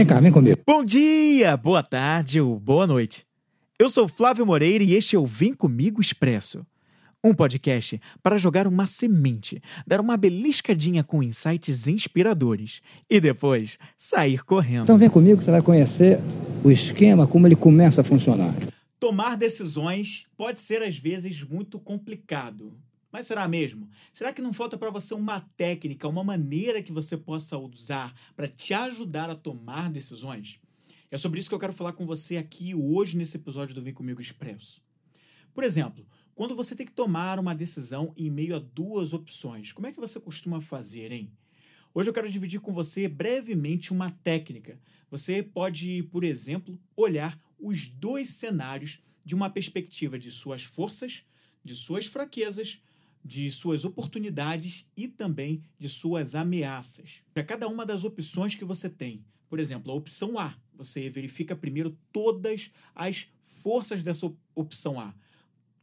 Vem 0.00 0.06
cá, 0.06 0.18
vem 0.18 0.32
comigo. 0.32 0.58
Bom 0.66 0.82
dia, 0.82 1.54
boa 1.58 1.82
tarde 1.82 2.40
ou 2.40 2.58
boa 2.58 2.86
noite. 2.86 3.26
Eu 3.78 3.90
sou 3.90 4.08
Flávio 4.08 4.46
Moreira 4.46 4.82
e 4.82 4.94
este 4.94 5.14
é 5.14 5.18
o 5.18 5.26
Vem 5.26 5.52
Comigo 5.52 6.00
Expresso. 6.00 6.64
Um 7.22 7.34
podcast 7.34 8.00
para 8.22 8.38
jogar 8.38 8.66
uma 8.66 8.86
semente, 8.86 9.60
dar 9.86 10.00
uma 10.00 10.16
beliscadinha 10.16 11.04
com 11.04 11.22
insights 11.22 11.86
inspiradores 11.86 12.80
e 13.10 13.20
depois 13.20 13.76
sair 13.98 14.42
correndo. 14.42 14.84
Então 14.84 14.96
vem 14.96 15.10
comigo 15.10 15.36
que 15.36 15.44
você 15.44 15.50
vai 15.50 15.60
conhecer 15.60 16.18
o 16.64 16.70
esquema, 16.70 17.26
como 17.26 17.46
ele 17.46 17.54
começa 17.54 18.00
a 18.00 18.04
funcionar. 18.04 18.54
Tomar 18.98 19.36
decisões 19.36 20.24
pode 20.34 20.60
ser 20.60 20.80
às 20.82 20.96
vezes 20.96 21.42
muito 21.44 21.78
complicado. 21.78 22.72
Mas 23.12 23.26
será 23.26 23.48
mesmo? 23.48 23.88
Será 24.12 24.32
que 24.32 24.40
não 24.40 24.52
falta 24.52 24.78
para 24.78 24.90
você 24.90 25.14
uma 25.14 25.40
técnica, 25.56 26.08
uma 26.08 26.22
maneira 26.22 26.82
que 26.82 26.92
você 26.92 27.16
possa 27.16 27.58
usar 27.58 28.14
para 28.36 28.48
te 28.48 28.72
ajudar 28.72 29.28
a 29.28 29.34
tomar 29.34 29.90
decisões? 29.90 30.60
É 31.10 31.18
sobre 31.18 31.40
isso 31.40 31.48
que 31.48 31.54
eu 31.54 31.58
quero 31.58 31.72
falar 31.72 31.92
com 31.92 32.06
você 32.06 32.36
aqui 32.36 32.72
hoje 32.72 33.16
nesse 33.16 33.36
episódio 33.36 33.74
do 33.74 33.82
Vem 33.82 33.92
Comigo 33.92 34.20
Expresso. 34.20 34.80
Por 35.52 35.64
exemplo, 35.64 36.06
quando 36.36 36.54
você 36.54 36.76
tem 36.76 36.86
que 36.86 36.92
tomar 36.92 37.40
uma 37.40 37.54
decisão 37.54 38.14
em 38.16 38.30
meio 38.30 38.54
a 38.54 38.60
duas 38.60 39.12
opções, 39.12 39.72
como 39.72 39.88
é 39.88 39.92
que 39.92 39.98
você 39.98 40.20
costuma 40.20 40.60
fazer, 40.60 41.10
hein? 41.10 41.32
Hoje 41.92 42.08
eu 42.08 42.14
quero 42.14 42.30
dividir 42.30 42.60
com 42.60 42.72
você 42.72 43.08
brevemente 43.08 43.92
uma 43.92 44.12
técnica. 44.22 44.80
Você 45.10 45.42
pode, 45.42 46.04
por 46.04 46.22
exemplo, 46.22 46.80
olhar 46.96 47.36
os 47.58 47.88
dois 47.88 48.30
cenários 48.30 49.00
de 49.24 49.34
uma 49.34 49.50
perspectiva 49.50 50.16
de 50.16 50.30
suas 50.30 50.62
forças, 50.62 51.24
de 51.64 51.74
suas 51.74 52.06
fraquezas, 52.06 52.80
de 53.24 53.50
suas 53.50 53.84
oportunidades 53.84 54.86
e 54.96 55.06
também 55.06 55.62
de 55.78 55.88
suas 55.88 56.34
ameaças. 56.34 57.22
Para 57.34 57.44
cada 57.44 57.68
uma 57.68 57.84
das 57.84 58.04
opções 58.04 58.54
que 58.54 58.64
você 58.64 58.88
tem. 58.88 59.24
Por 59.48 59.58
exemplo, 59.58 59.92
a 59.92 59.94
opção 59.94 60.38
A, 60.38 60.56
você 60.74 61.10
verifica 61.10 61.56
primeiro 61.56 61.96
todas 62.12 62.70
as 62.94 63.28
forças 63.42 64.02
dessa 64.02 64.32
opção 64.54 64.98
A. 64.98 65.14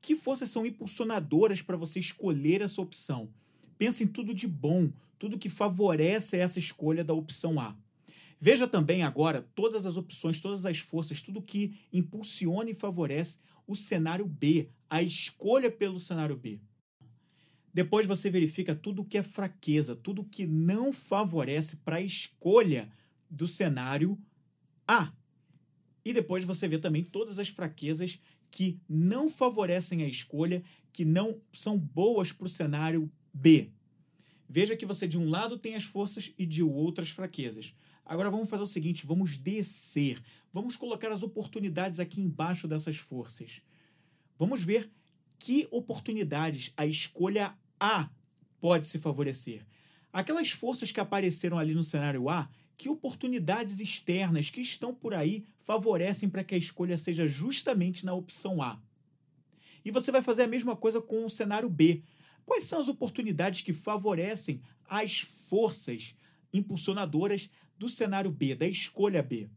Que 0.02 0.16
forças 0.16 0.50
são 0.50 0.66
impulsionadoras 0.66 1.62
para 1.62 1.78
você 1.78 2.00
escolher 2.00 2.62
essa 2.62 2.82
opção? 2.82 3.30
Pensa 3.78 4.04
em 4.04 4.08
tudo 4.08 4.34
de 4.34 4.48
bom, 4.48 4.92
tudo 5.20 5.38
que 5.38 5.50
favorece 5.50 6.38
essa 6.38 6.60
escolha 6.60 7.04
da 7.04 7.14
opção 7.14 7.60
A. 7.60 7.76
Veja 8.40 8.68
também 8.68 9.04
agora 9.04 9.48
todas 9.56 9.86
as 9.86 9.98
opções, 9.98 10.40
todas 10.40 10.66
as 10.66 10.78
forças, 10.78 11.22
tudo 11.22 11.42
que 11.42 11.76
impulsiona 11.92 12.70
e 12.70 12.74
favorece 12.74 13.38
o 13.66 13.76
cenário 13.76 14.26
B, 14.26 14.70
a 14.90 15.02
escolha 15.02 15.70
pelo 15.70 16.00
cenário 16.00 16.38
B. 16.38 16.60
Depois 17.78 18.08
você 18.08 18.28
verifica 18.28 18.74
tudo 18.74 19.06
que 19.06 19.20
é 19.20 19.22
fraqueza, 19.22 19.96
tudo 19.96 20.24
que 20.24 20.48
não 20.48 20.92
favorece 20.92 21.76
para 21.76 21.98
a 21.98 22.02
escolha 22.02 22.92
do 23.30 23.48
cenário 23.48 24.18
A. 24.88 25.14
E 26.04 26.12
depois 26.12 26.44
você 26.44 26.68
vê 26.68 26.80
também 26.80 27.04
todas 27.04 27.38
as 27.38 27.50
fraquezas 27.50 28.20
que 28.50 28.82
não 28.90 29.30
favorecem 29.30 30.02
a 30.02 30.08
escolha, 30.08 30.64
que 30.92 31.06
não 31.06 31.40
são 31.54 31.78
boas 31.78 32.32
para 32.32 32.48
o 32.48 32.50
cenário 32.50 33.12
B. 33.32 33.70
Veja 34.50 34.76
que 34.76 34.84
você 34.84 35.08
de 35.08 35.20
um 35.20 35.30
lado 35.30 35.56
tem 35.56 35.76
as 35.76 35.84
forças 35.84 36.34
e 36.36 36.48
de 36.48 36.64
outro 36.64 37.04
as 37.04 37.12
fraquezas. 37.12 37.76
Agora 38.04 38.32
vamos 38.32 38.50
fazer 38.50 38.64
o 38.64 38.66
seguinte, 38.66 39.06
vamos 39.06 39.38
descer. 39.38 40.20
Vamos 40.52 40.76
colocar 40.76 41.12
as 41.12 41.22
oportunidades 41.22 42.00
aqui 42.00 42.22
embaixo 42.22 42.68
dessas 42.68 42.98
forças. 42.98 43.62
Vamos 44.36 44.64
ver 44.64 44.90
que 45.38 45.68
oportunidades 45.70 46.74
a 46.76 46.84
escolha 46.84 47.56
a 47.80 48.10
pode 48.60 48.88
se 48.88 49.00
favorecer. 49.00 49.66
Aquelas 50.12 50.52
forças 50.52 50.92
que 50.92 51.00
apareceram 51.00 51.58
ali 51.58 51.74
no 51.74 51.84
cenário 51.84 52.30
A, 52.30 52.50
que 52.78 52.90
oportunidades 52.90 53.80
externas 53.80 54.50
que 54.50 54.62
estão 54.62 54.94
por 54.94 55.14
aí 55.14 55.46
favorecem 55.64 56.30
para 56.30 56.44
que 56.44 56.56
a 56.56 56.58
escolha 56.58 56.98
seja 56.98 57.28
justamente 57.28 58.06
na 58.06 58.14
opção 58.14 58.62
A. 58.62 58.80
E 59.84 59.92
você 59.92 60.12
vai 60.12 60.22
fazer 60.22 60.44
a 60.44 60.48
mesma 60.48 60.76
coisa 60.76 61.02
com 61.02 61.26
o 61.26 61.30
cenário 61.30 61.70
B. 61.70 62.04
Quais 62.46 62.66
são 62.66 62.80
as 62.80 62.88
oportunidades 62.88 63.62
que 63.62 63.74
favorecem 63.74 64.62
as 64.88 65.20
forças 65.20 66.16
impulsionadoras 66.54 67.50
do 67.78 67.90
cenário 67.90 68.32
B, 68.32 68.56
da 68.56 68.68
escolha 68.68 69.24
B? 69.24 69.50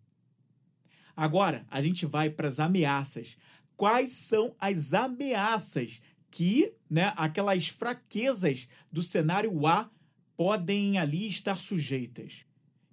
Agora, 1.16 1.66
a 1.70 1.80
gente 1.80 2.06
vai 2.06 2.30
para 2.30 2.48
as 2.48 2.58
ameaças. 2.58 3.36
Quais 3.76 4.12
são 4.12 4.54
as 4.58 4.94
ameaças 4.94 6.00
que 6.30 6.72
né, 6.88 7.12
aquelas 7.16 7.68
fraquezas 7.68 8.68
do 8.90 9.02
cenário 9.02 9.66
A 9.66 9.90
podem 10.36 10.98
ali 10.98 11.26
estar 11.26 11.58
sujeitas. 11.58 12.44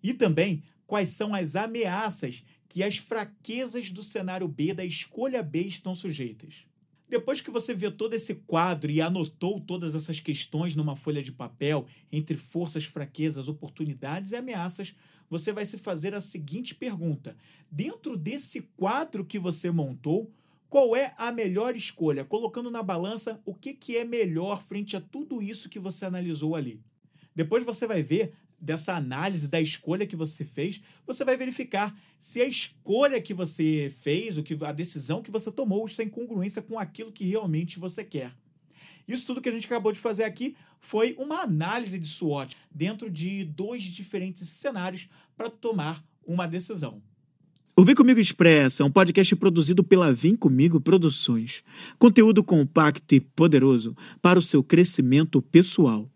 E 0.01 0.13
também 0.13 0.63
quais 0.85 1.09
são 1.09 1.33
as 1.33 1.55
ameaças 1.55 2.43
que 2.67 2.83
as 2.83 2.97
fraquezas 2.97 3.91
do 3.91 4.03
cenário 4.03 4.47
B, 4.47 4.73
da 4.73 4.83
escolha 4.83 5.41
B, 5.41 5.61
estão 5.61 5.95
sujeitas. 5.95 6.67
Depois 7.09 7.39
que 7.39 7.49
você 7.49 7.73
vê 7.73 7.89
todo 7.89 8.13
esse 8.13 8.35
quadro 8.35 8.91
e 8.91 9.01
anotou 9.01 9.61
todas 9.61 9.95
essas 9.95 10.19
questões 10.19 10.75
numa 10.75 10.95
folha 10.95 11.23
de 11.23 11.31
papel, 11.31 11.85
entre 12.11 12.35
forças, 12.35 12.83
fraquezas, 12.83 13.47
oportunidades 13.47 14.31
e 14.31 14.35
ameaças, 14.35 14.93
você 15.29 15.53
vai 15.53 15.65
se 15.65 15.77
fazer 15.77 16.13
a 16.13 16.19
seguinte 16.19 16.75
pergunta: 16.75 17.37
dentro 17.71 18.17
desse 18.17 18.61
quadro 18.75 19.23
que 19.23 19.39
você 19.39 19.71
montou, 19.71 20.29
qual 20.69 20.95
é 20.95 21.13
a 21.17 21.31
melhor 21.31 21.75
escolha? 21.75 22.25
Colocando 22.25 22.69
na 22.69 22.83
balança 22.83 23.41
o 23.45 23.53
que, 23.53 23.73
que 23.73 23.97
é 23.97 24.03
melhor 24.03 24.61
frente 24.61 24.97
a 24.97 25.01
tudo 25.01 25.41
isso 25.41 25.69
que 25.69 25.79
você 25.79 26.05
analisou 26.05 26.55
ali. 26.55 26.81
Depois 27.33 27.63
você 27.63 27.88
vai 27.88 28.01
ver 28.01 28.33
dessa 28.59 28.95
análise 28.95 29.47
da 29.47 29.61
escolha 29.61 30.07
que 30.07 30.16
você 30.16 30.44
fez, 30.44 30.81
você 31.06 31.23
vai 31.23 31.38
verificar 31.38 31.97
se 32.17 32.41
a 32.41 32.45
escolha 32.45 33.22
que 33.22 33.33
você 33.33 33.94
fez, 34.01 34.38
o 34.38 34.44
que 34.44 34.57
a 34.61 34.72
decisão 34.72 35.22
que 35.22 35.31
você 35.31 35.51
tomou 35.51 35.85
está 35.85 36.03
em 36.03 36.09
congruência 36.09 36.61
com 36.61 36.79
aquilo 36.79 37.11
que 37.11 37.25
realmente 37.25 37.79
você 37.79 38.03
quer. 38.03 38.33
Isso 39.07 39.25
tudo 39.25 39.41
que 39.41 39.47
a 39.47 39.51
gente 39.51 39.66
acabou 39.66 39.91
de 39.91 40.00
fazer 40.00 40.25
aqui 40.25 40.56
foi 40.81 41.16
uma 41.17 41.41
análise 41.41 41.97
de 41.97 42.07
SWOT 42.07 42.56
dentro 42.69 43.09
de 43.09 43.45
dois 43.45 43.83
diferentes 43.83 44.50
cenários 44.50 45.07
para 45.35 45.50
tomar 45.50 46.03
uma 46.25 46.45
decisão. 46.45 47.01
O 47.79 47.85
Vem 47.85 47.93
Comigo 47.93 48.19
Expressa 48.19 48.81
é 48.81 48.85
um 48.88 48.89
podcast 48.89 49.35
produzido 49.35 49.83
pela 49.83 50.11
Vem 50.11 50.35
Comigo 50.35 50.81
Produções. 50.81 51.63
Conteúdo 51.99 52.43
compacto 52.43 53.13
e 53.13 53.19
poderoso 53.19 53.95
para 54.19 54.39
o 54.39 54.41
seu 54.41 54.63
crescimento 54.63 55.43
pessoal. 55.43 56.09